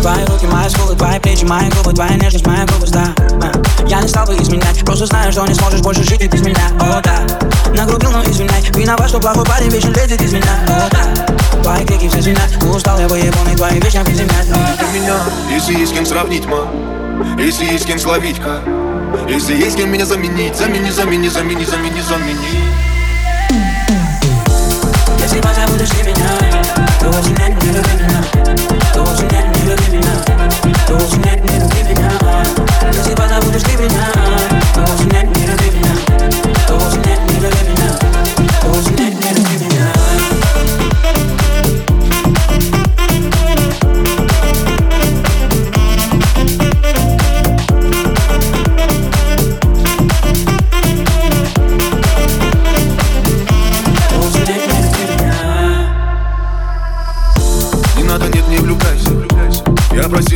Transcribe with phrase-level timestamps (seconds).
[0.00, 3.12] Твои руки, мои скулы, твои плечи, мои губы Твоя нежность, моя глупость, да.
[3.86, 6.70] Я не стал бы изменять Просто знаю, что не сможешь больше жить и без меня.
[6.80, 7.26] О, да.
[7.74, 10.58] Нагрубил, но извиняй Виноват, что плохой парень вечно лезет из меня.
[10.68, 11.62] О, да.
[11.62, 15.16] Твои крики все звенят Устал я выебанный, твои вечно приземлять Ты меня,
[15.52, 16.66] если есть кем сравнить, ма.
[17.38, 18.62] Если есть кем словить, ка.
[19.28, 22.99] Если есть кем меня заменить Замени, замени, замени, замени, замени
[25.32, 26.26] Если ты меня
[26.98, 28.20] То вовсе нет, не люби меня.
[28.92, 30.12] То вовсе нет, не люби меня.
[30.88, 32.10] То вовсе нет, не люби меня.
[32.92, 34.10] Если позабудешь ты меня
[34.74, 35.94] То вовсе нет, не люби меня.
[36.66, 37.96] То вовсе нет, не люби меня.
[38.60, 39.49] То вовсе нет, не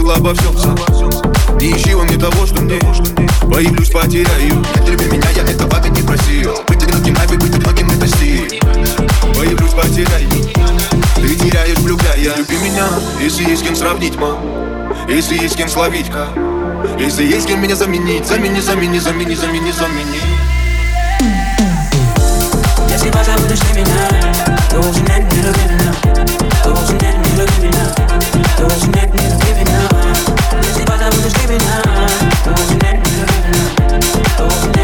[0.05, 2.79] Просил обо всем Не ищи во мне того, что мне
[3.51, 4.57] Появлюсь, потеряю.
[4.77, 6.55] Нет, люби меня, я этого ведь не просил.
[6.69, 8.61] Быть одиноким, нафиг, быть одиноким, это стиль.
[9.35, 10.29] Появлюсь, потеряю.
[11.17, 12.37] Ты теряешь, влюбляя.
[12.37, 12.87] Люби меня,
[13.19, 14.37] если есть кем сравнить, ма.
[15.09, 16.29] Если есть кем словить, ка.
[16.99, 18.27] Если есть кем меня заменить.
[18.27, 20.21] Замени, замени, замени, замени, замени.
[22.91, 24.09] Если позабудешь ты меня
[24.73, 25.95] вовсе нет, не люби меня.
[26.67, 27.95] Вовсе нет, не люби меня.
[28.59, 29.64] Вовсе нет, не люби меня
[31.05, 31.83] Если позабудешь ты меня
[32.45, 34.84] То вовсе нет, не люби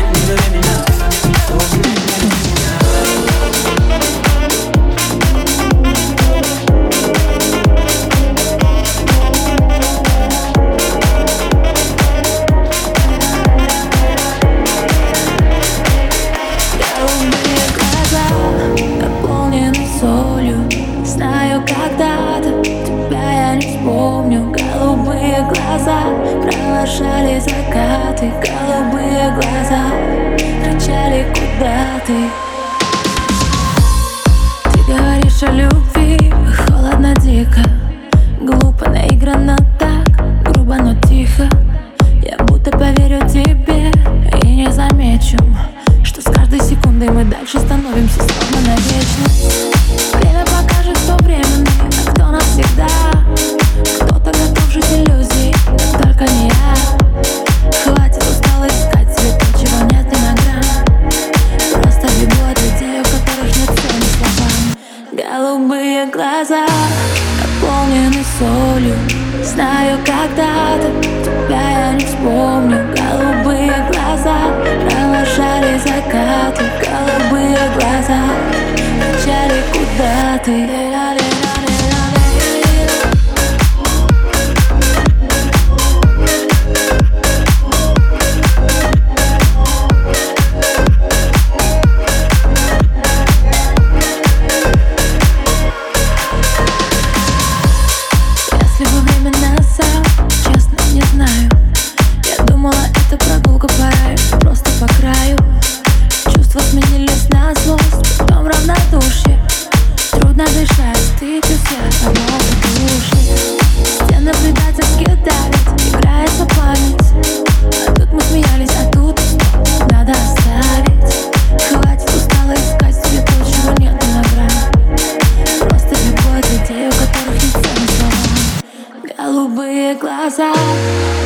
[129.31, 130.53] Голубые глаза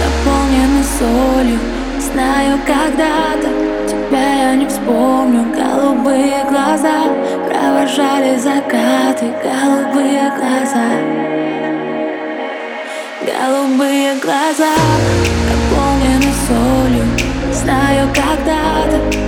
[0.02, 1.58] наполнены солью.
[1.98, 3.48] Знаю, когда-то
[3.88, 5.46] тебя я не вспомню.
[5.56, 7.04] Голубые глаза
[7.48, 9.32] провожали закаты.
[9.42, 10.86] Голубые глаза.
[13.24, 14.74] Голубые глаза
[15.48, 17.04] наполнены солью.
[17.54, 19.23] Знаю, когда-то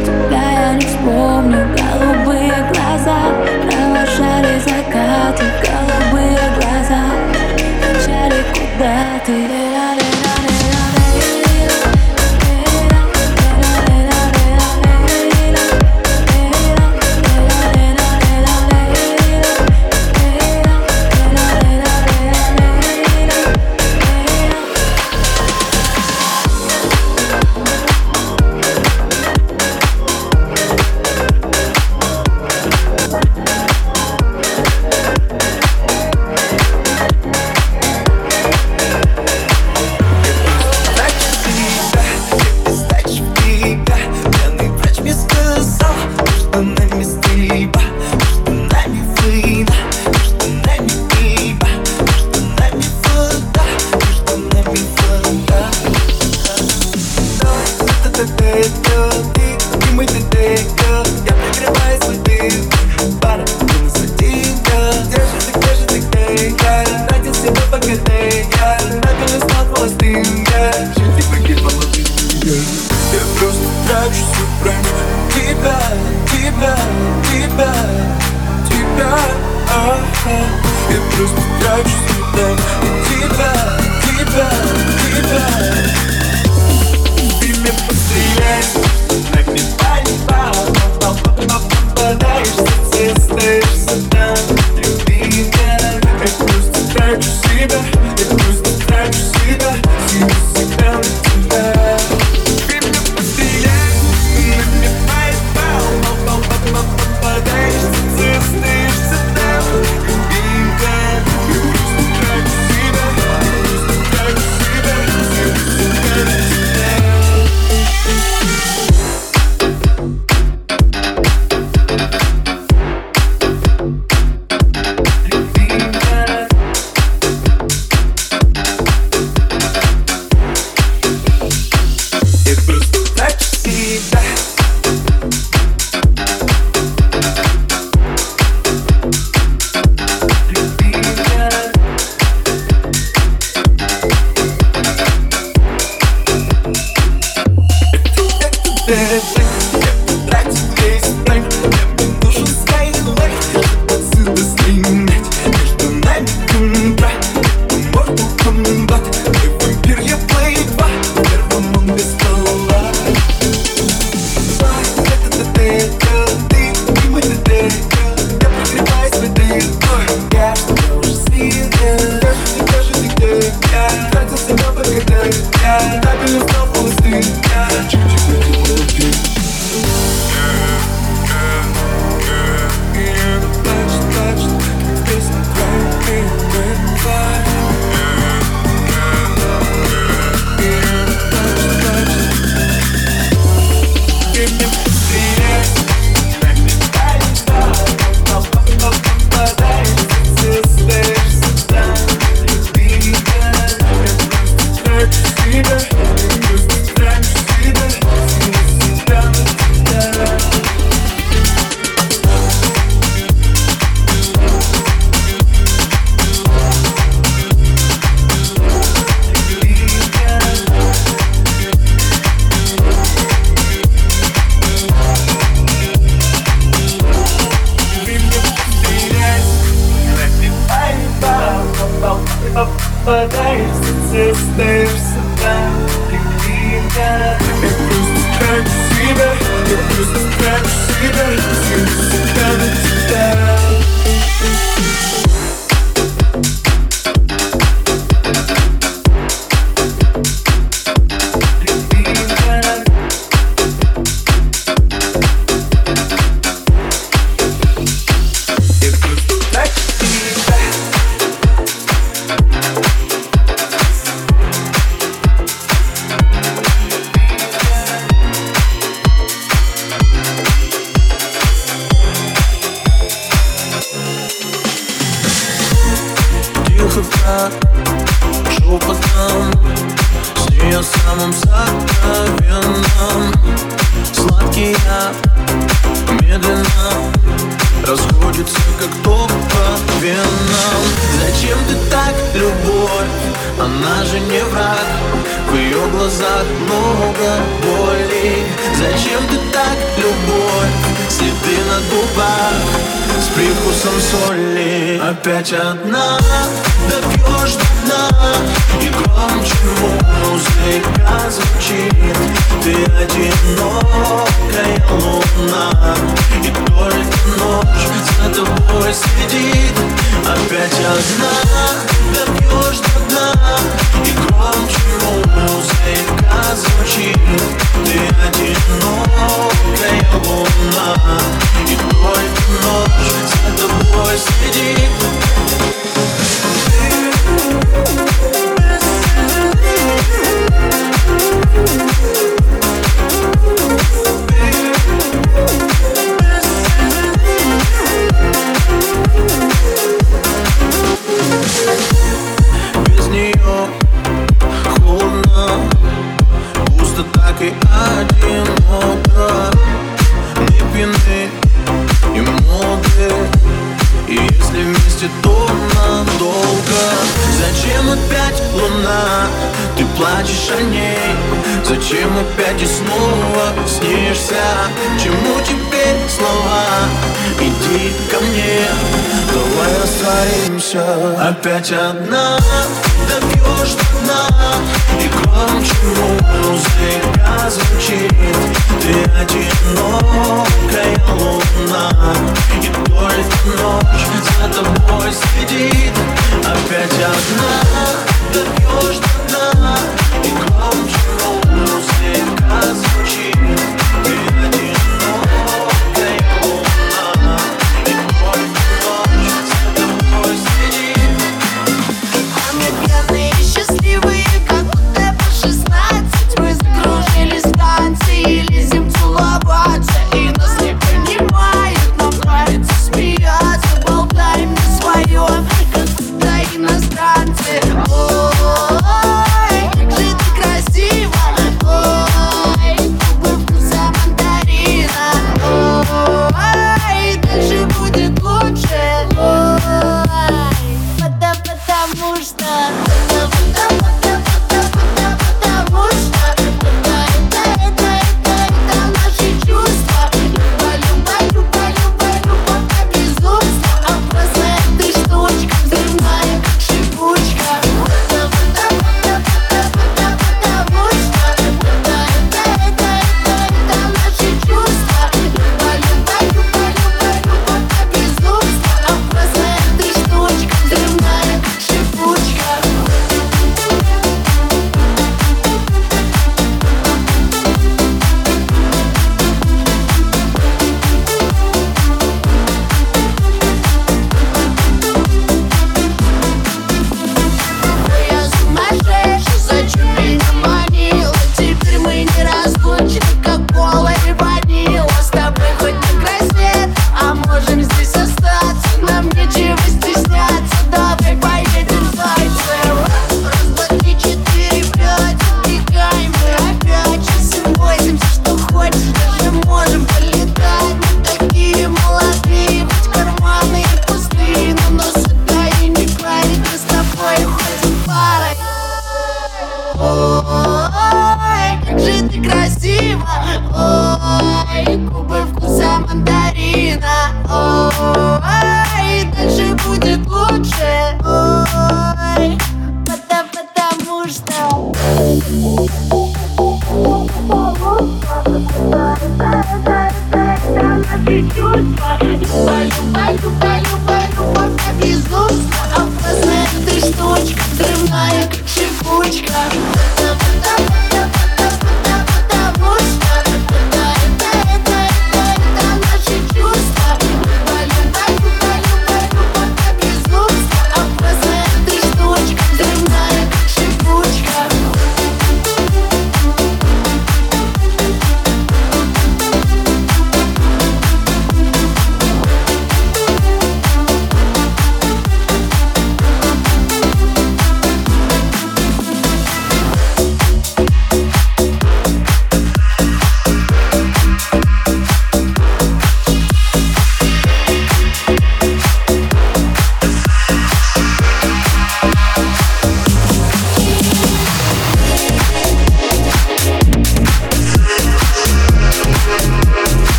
[547.76, 549.34] Взрывная, как шипучка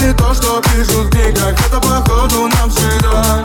[0.00, 3.42] не то, что пишут в книгах Это походу навсегда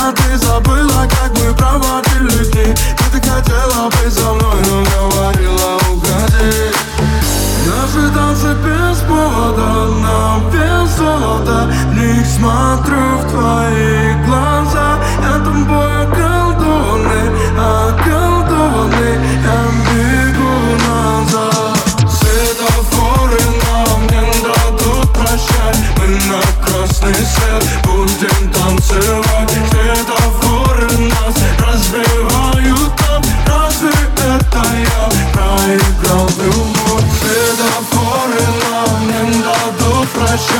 [0.00, 2.74] А ты забыла, как мы проводили дни.
[2.96, 6.72] Ты так хотела быть со мной, но говорила уходи.
[7.66, 11.72] Наши танцы без повода, нам без золота.
[11.94, 13.11] Не смотрю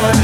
[0.03, 0.15] давай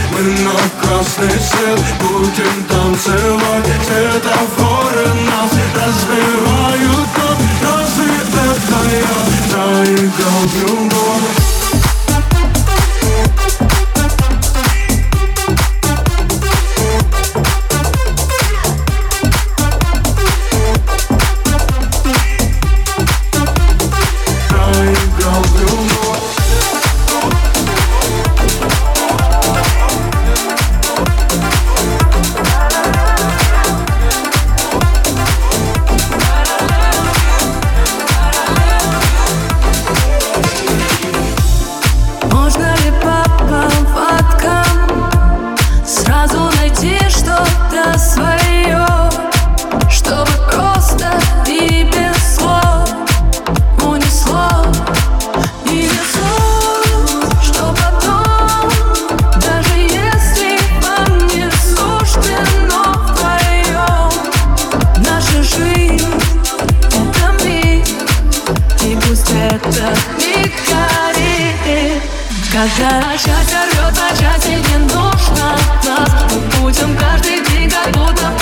[0.45, 8.43] на красный свет Будем танцевать Светофоры нас разбивают Но разве это
[8.91, 10.88] я заиграл в
[69.69, 72.03] миг горит.
[72.51, 78.33] Когда начать рвет, начать и не нужно нас Мы будем каждый день как будто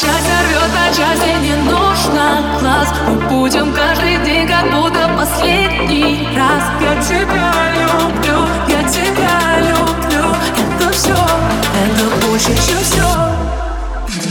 [0.00, 2.58] части рвет на части Не нужно.
[2.60, 6.62] Глаз Мы будем каждый день как будто последний раз.
[6.80, 10.24] Я тебя люблю, я тебя люблю.
[10.56, 13.08] Это все, это больше, чем все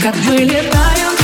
[0.02, 1.17] Как мы летаем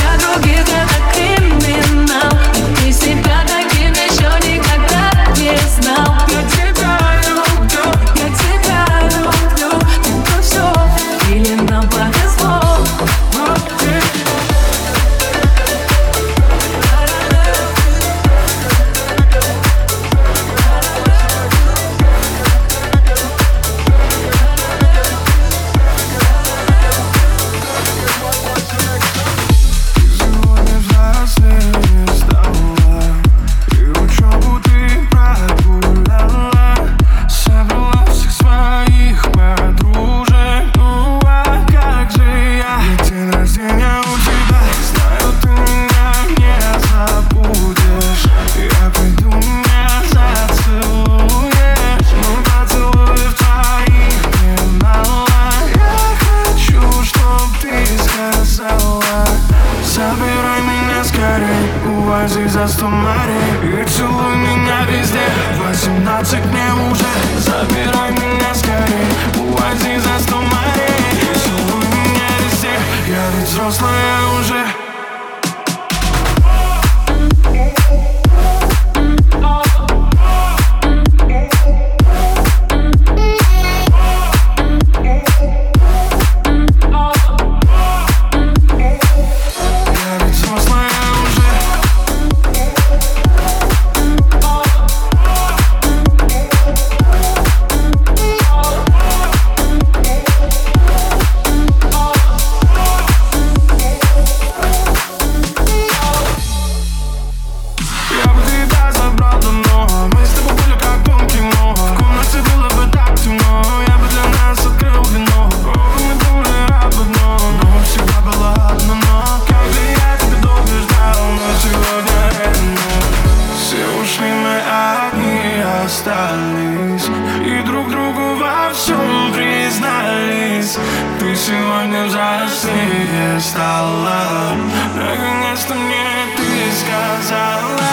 [131.45, 134.55] сегодня взрослее стала.
[134.95, 136.03] Наконец-то мне
[136.35, 137.89] ты сказала.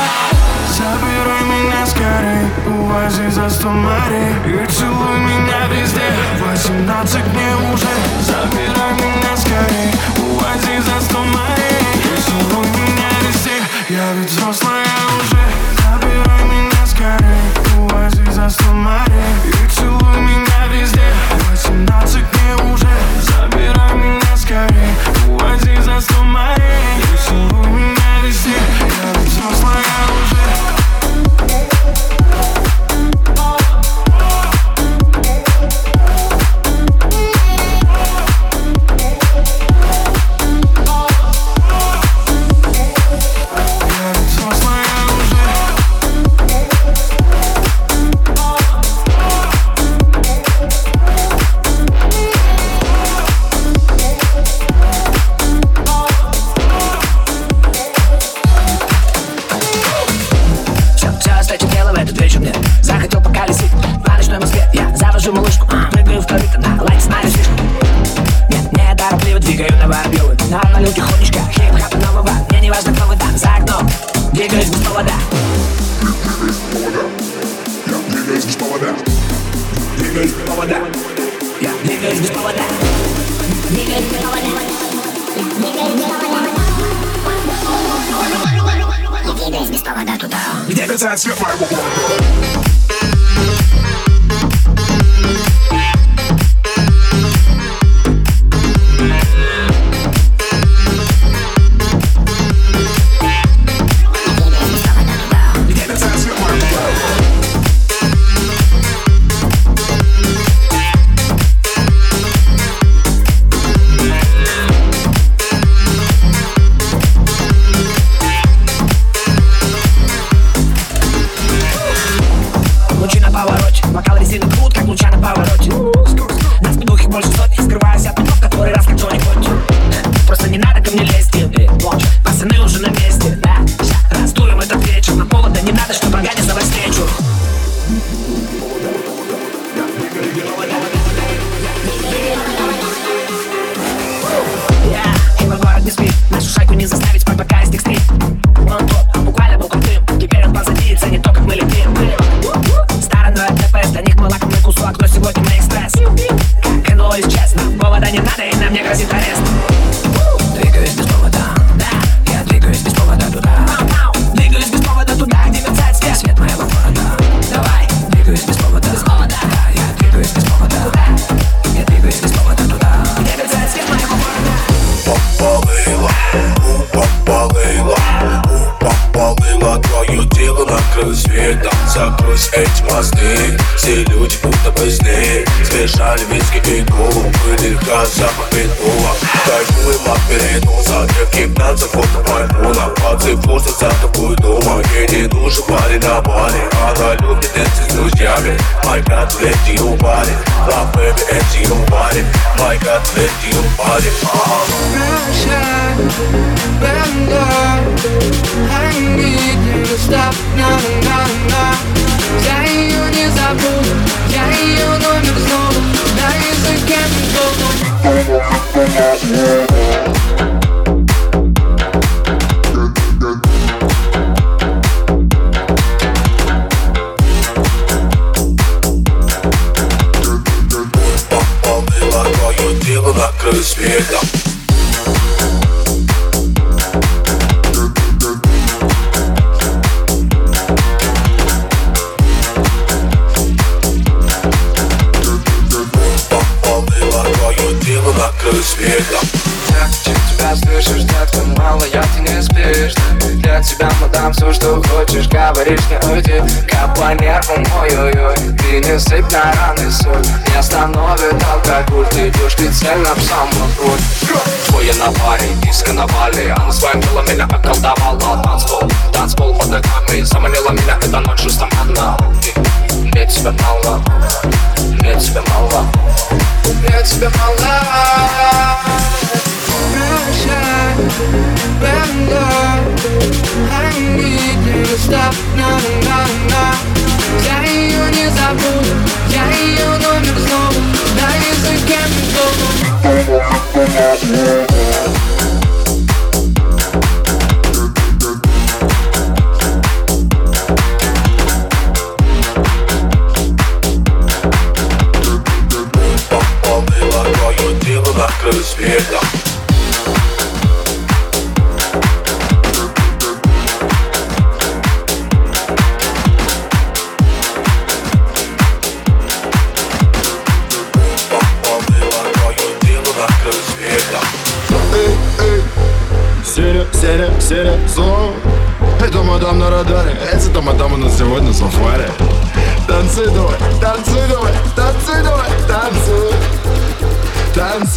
[0.71, 4.33] Забирай меня скорей, увози за сто морей.
[4.47, 6.09] И целуй меня везде,
[6.41, 7.93] восемнадцать мне уже.
[8.23, 11.22] Забирай меня скорей, увози за сто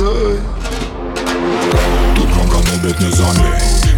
[0.06, 0.40] красой
[2.16, 3.50] Тут громко нубит не зомби.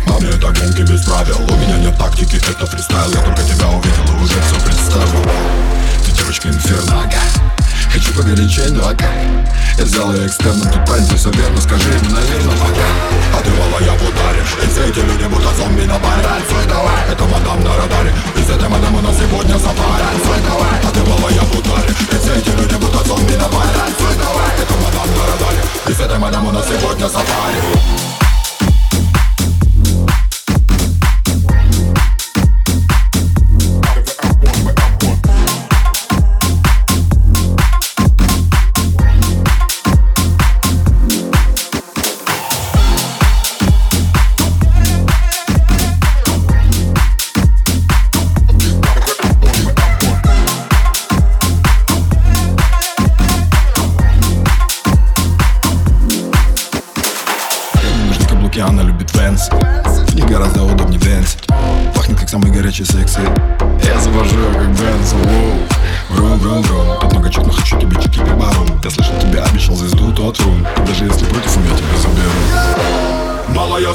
[0.08, 1.38] На мне это гонки без правил.
[1.40, 3.12] У меня нет тактики, это фристайл.
[3.12, 5.24] Я только тебя увидел и уже все представил.
[6.06, 7.20] Ты девочка инфернага.
[7.92, 9.10] Хочу погорячей, но ага.
[9.78, 12.88] Я взял ее экстерном, тут парень все а верно Скажи им наверно, ага.
[13.34, 13.50] А ты
[13.86, 16.24] я ударишь И все эти люди будто зомби на баре.
[16.24, 18.14] Танцуй давай, это мадам на радаре.
[18.36, 21.00] И с этой мадам у нас сегодня сафари Танцуй давай, а ты
[21.36, 23.74] я ударишь И все эти люди будто зомби на баре.
[23.76, 25.67] Танцуй давай, это мадам на радаре.
[25.90, 28.17] Essa demanda, mano, você pode essa party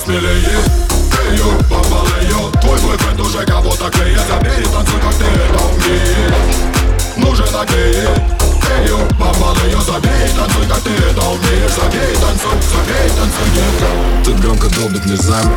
[0.02, 0.58] посмелее
[1.30, 7.54] Ее попала ее Твой бойфренд уже кого-то клеит Забери танцуй, как ты это умеешь Нужен
[7.54, 8.20] ответ
[8.84, 13.86] Ее попала ее Забей танцуй, как ты это умеешь Забей танцуй, забей танцуй, детка
[14.24, 15.56] Тут громко долбит низами.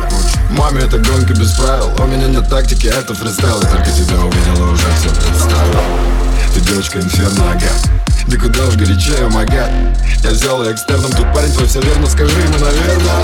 [0.50, 1.92] Маме это гонки без правил.
[1.98, 3.60] У меня нет тактики, это фристайл.
[3.62, 5.80] Я только тебя увидела, уже все представил
[6.52, 7.95] Ты девочка инферно, агент
[8.36, 9.70] ты куда уж горячее, магат
[10.22, 13.22] Я взял экстерном, тут парень твой все верно, скажи ему, наверное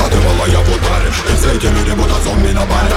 [0.00, 2.93] А ты была я в ударе, и с этими ребята зомби на баре.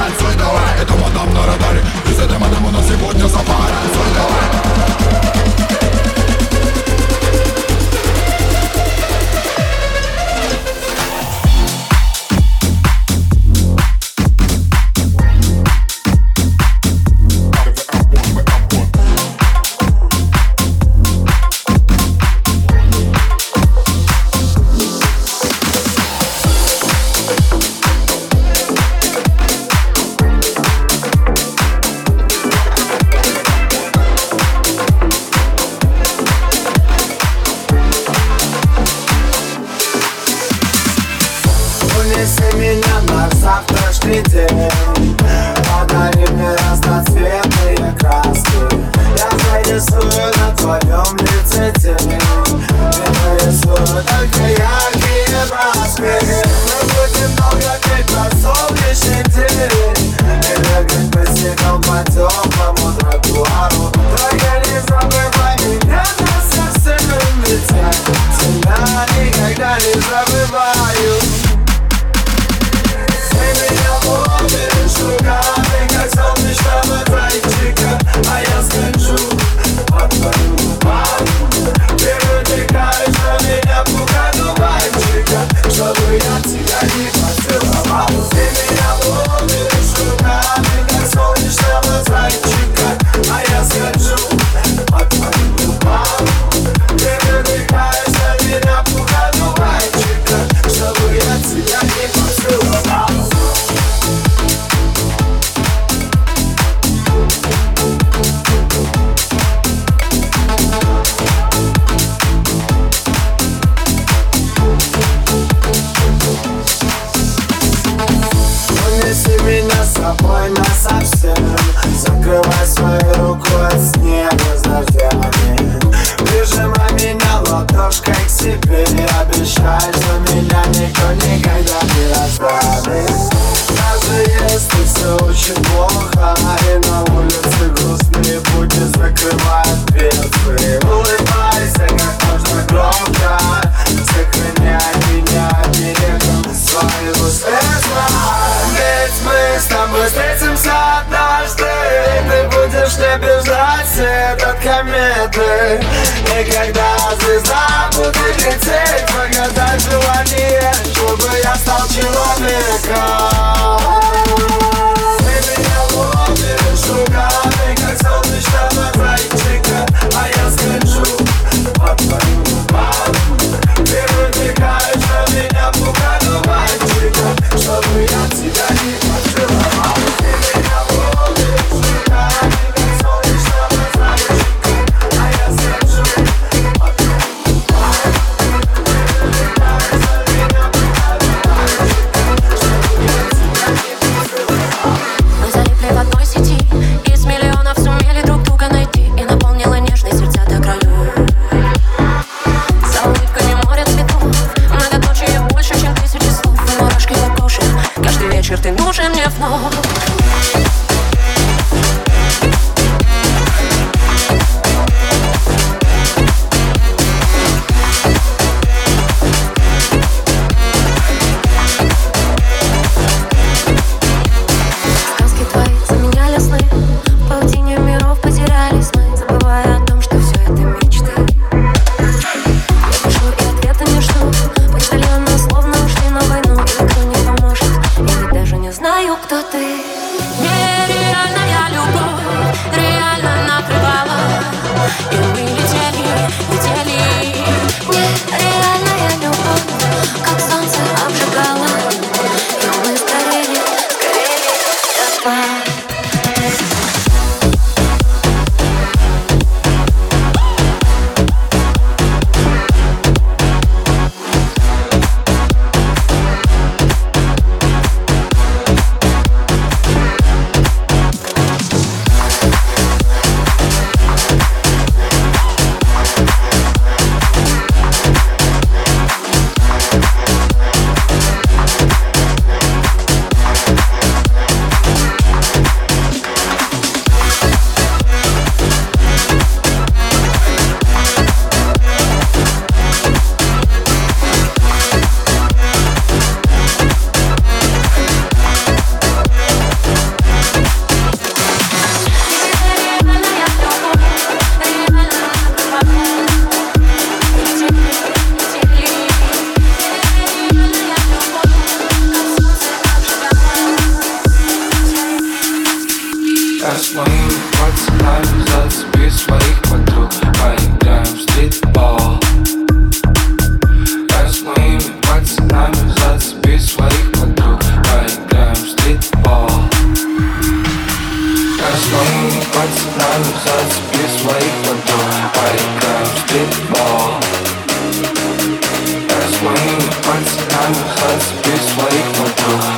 [341.48, 342.78] this way, but don't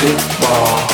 [0.00, 0.93] break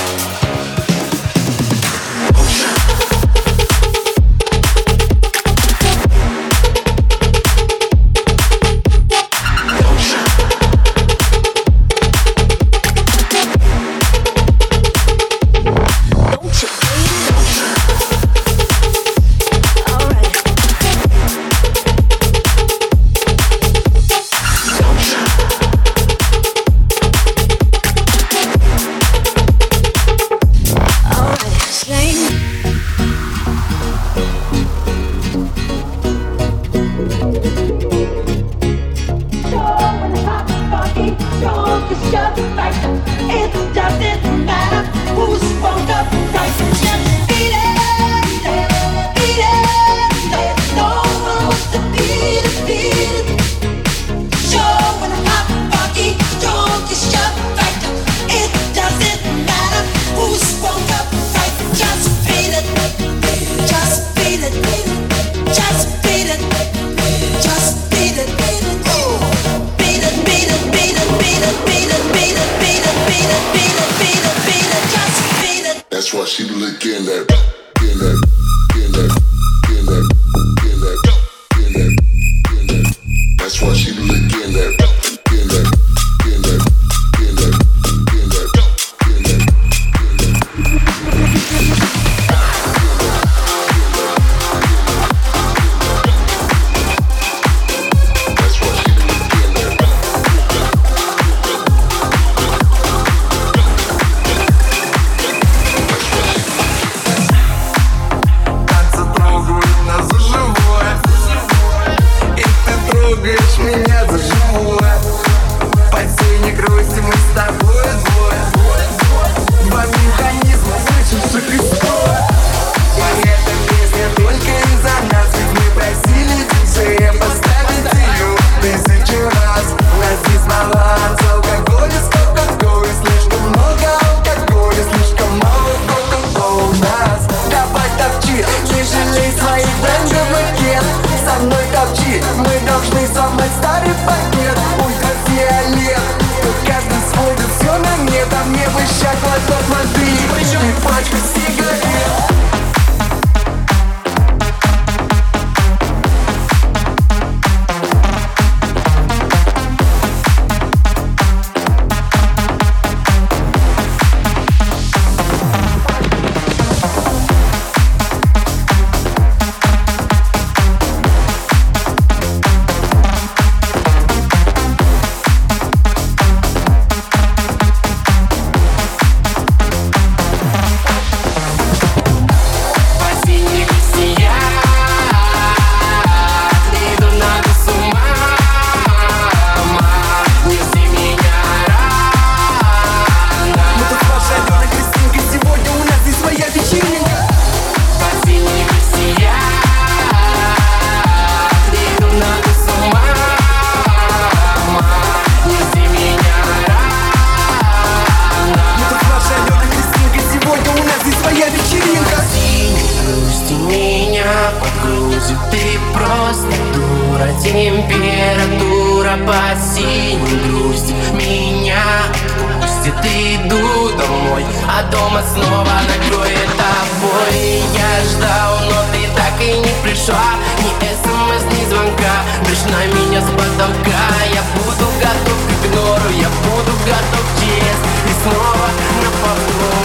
[224.89, 230.37] Дома снова накроет тобой Я ждал, но ты так и не пришла.
[230.59, 234.03] Ни смс, ни звонка Лишь на меня с потолка.
[234.33, 238.69] Я буду готов к игнору Я буду готов к честь И снова
[239.03, 239.80] на повторе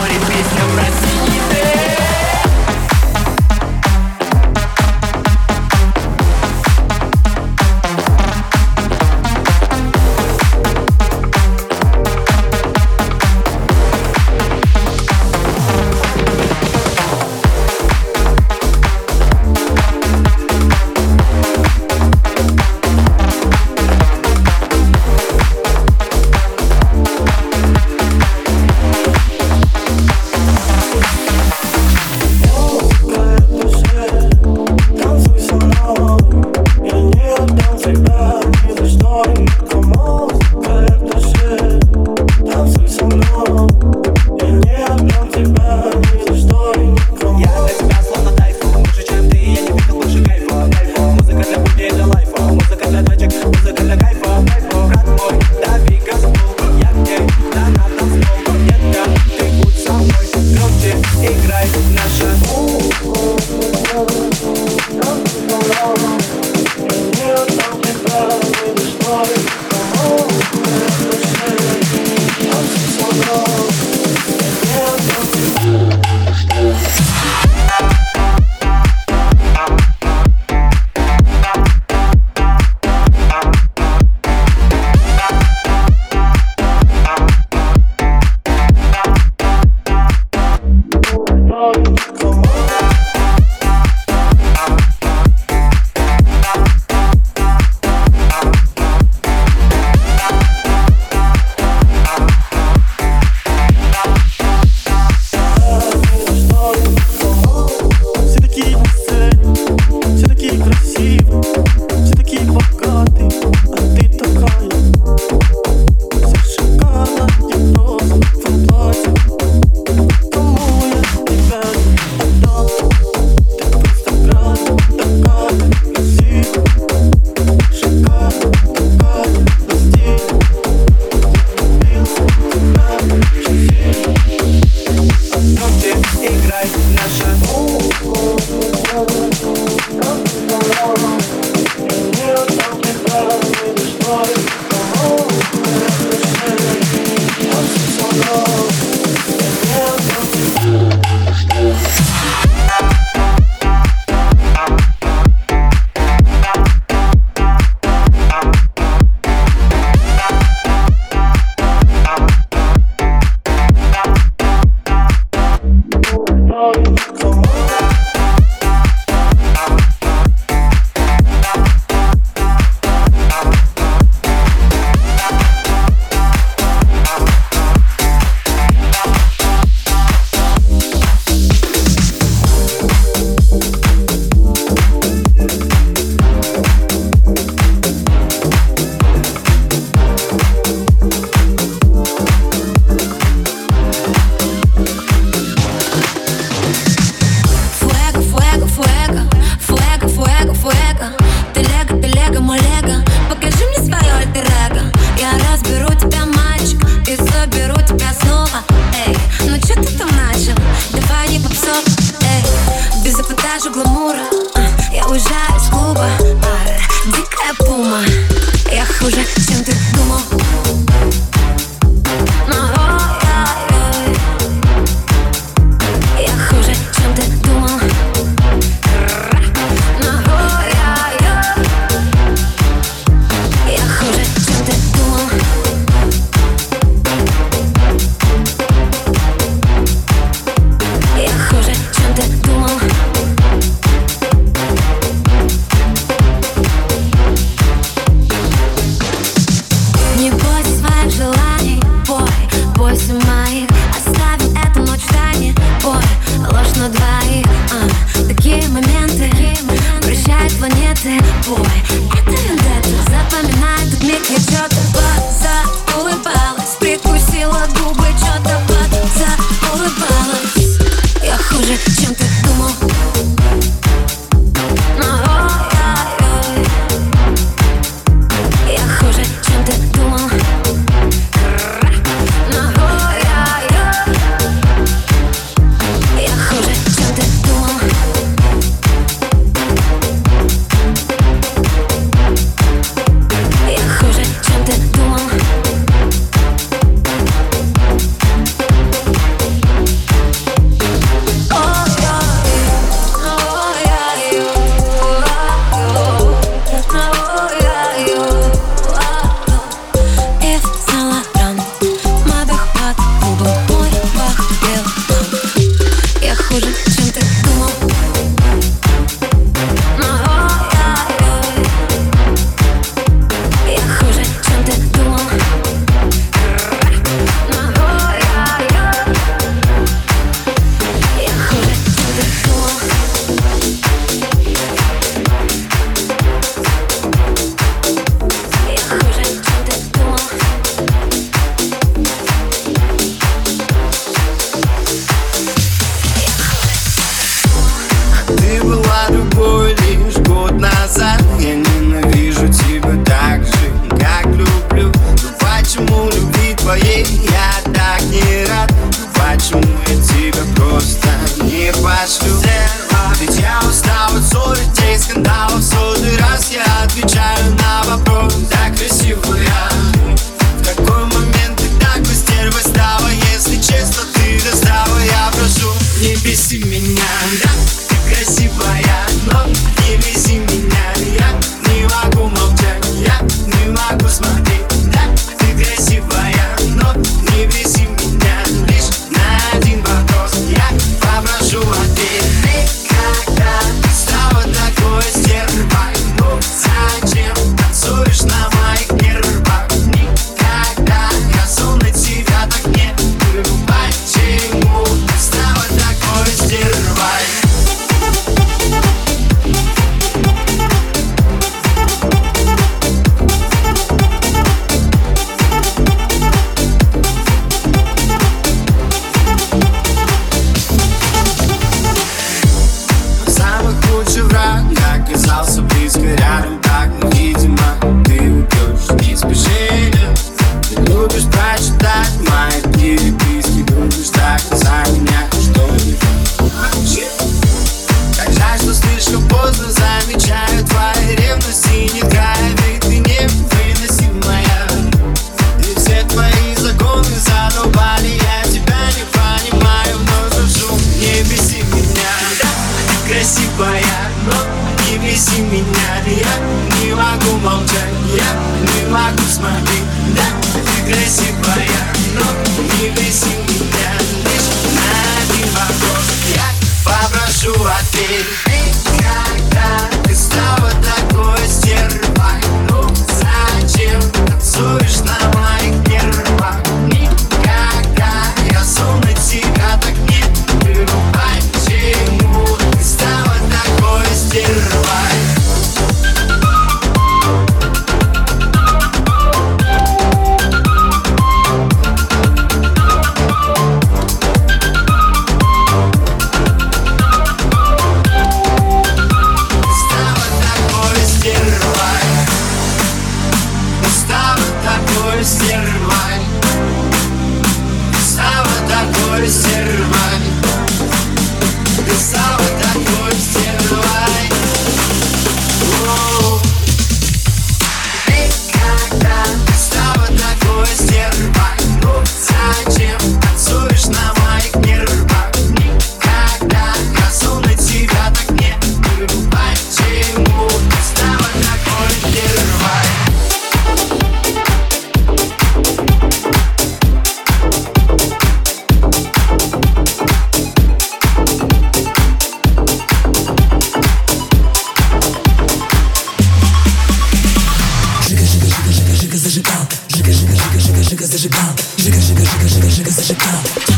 [213.65, 214.61] vejo glamour ah,
[214.93, 216.07] Eu já escuba
[216.43, 218.14] ah, Dica é puma.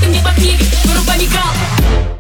[0.08, 2.17] Не мне по книге, вырубай мигал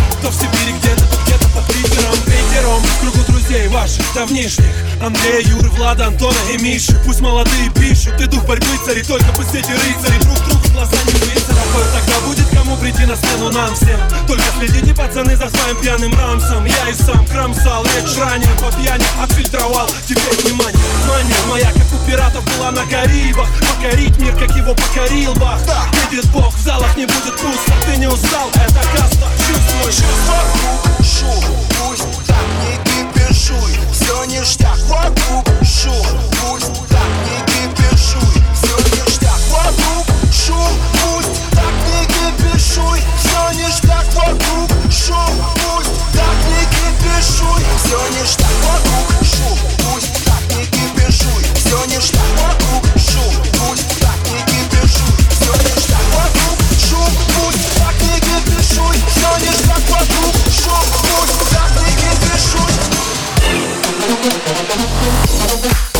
[0.00, 1.19] Кто в Сибири где-то,
[3.51, 8.67] друзей ваших давнишних Андрея, Юры, Влада, Антона и Миши Пусть молодые пишут, ты дух борьбы
[8.85, 10.19] цари Только пусть эти рыцари.
[10.21, 11.43] Друг другу в глаза не выйдут
[11.93, 16.65] Тогда будет кому прийти на сцену нам всем Только следите, пацаны, за своим пьяным рамсом.
[16.65, 22.09] Я и сам кромсал речь ранее по пьяни Отфильтровал, теперь внимание Мания моя, как у
[22.09, 23.47] пиратов, была на Карибах.
[23.59, 25.59] Покорить мир, как его покорил Бах
[26.09, 27.73] Видит Бог, в залах не будет пусто.
[27.85, 29.27] Ты не устал, это каста.
[29.37, 31.70] Чувствуешь, вокруг Шум,
[33.31, 36.05] кипишуй Все ништяк вокруг шум
[36.41, 44.69] Пусть так не кипишуй Все ништяк вокруг шум Пусть так не кипишуй Все ништяк вокруг
[44.91, 52.31] шум Пусть так не кипишуй Все ништяк вокруг шум Пусть так не кипишуй Все ништяк
[52.37, 56.59] вокруг шум Пусть так не кипишуй Все ништяк вокруг
[56.89, 62.70] шум Пусть так не кипишуй Все ништяк вокруг шум Пусть так не кипишуй
[64.21, 65.90] どっちだ?